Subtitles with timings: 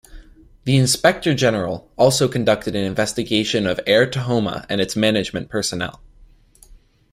[0.63, 6.01] The Inspector General also conducted an investigation of Air Tahoma and its management personnel.